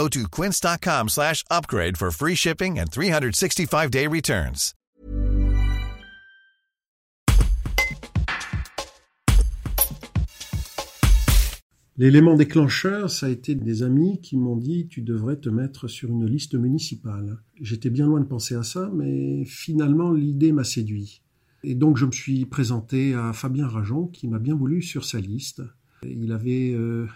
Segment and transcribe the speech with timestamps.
[0.00, 0.26] Go to
[1.08, 4.74] slash upgrade for free shipping and 365-day returns.
[11.98, 16.08] L'élément déclencheur, ça a été des amis qui m'ont dit tu devrais te mettre sur
[16.08, 17.36] une liste municipale.
[17.60, 21.20] J'étais bien loin de penser à ça, mais finalement l'idée m'a séduit.
[21.62, 25.20] Et donc je me suis présenté à Fabien Rajon qui m'a bien voulu sur sa
[25.20, 25.62] liste.
[26.02, 27.06] Il avait euh,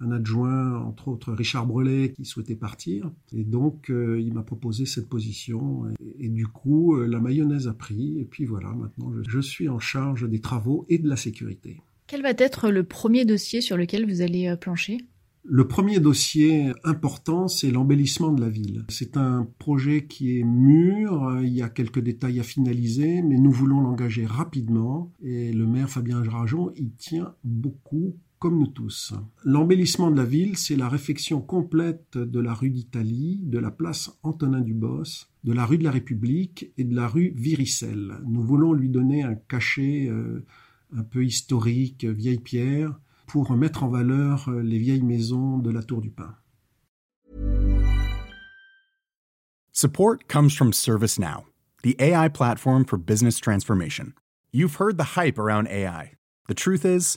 [0.00, 3.10] un adjoint, entre autres Richard Brelet, qui souhaitait partir.
[3.32, 5.86] Et donc euh, il m'a proposé cette position.
[5.88, 8.18] Et, et du coup, euh, la mayonnaise a pris.
[8.18, 11.80] Et puis voilà, maintenant je, je suis en charge des travaux et de la sécurité.
[12.06, 14.98] Quel va être le premier dossier sur lequel vous allez euh, plancher?
[15.46, 18.86] Le premier dossier important, c'est l'embellissement de la ville.
[18.88, 23.52] C'est un projet qui est mûr, il y a quelques détails à finaliser, mais nous
[23.52, 29.14] voulons l'engager rapidement et le maire Fabien Rajon y tient beaucoup comme nous tous.
[29.42, 34.10] L'embellissement de la ville, c'est la réfection complète de la rue d'Italie, de la place
[34.22, 38.18] Antonin Dubos, de la rue de la République et de la rue Viricelle.
[38.26, 40.44] Nous voulons lui donner un cachet euh,
[40.94, 46.02] un peu historique, vieille pierre, pour mettre en valeur les vieilles maisons de la Tour
[46.02, 46.36] du Pin.
[49.72, 51.46] Support comes from ServiceNow,
[51.82, 54.12] the AI platform for business transformation.
[54.52, 56.12] You've heard the hype around AI.
[56.46, 57.16] The truth is,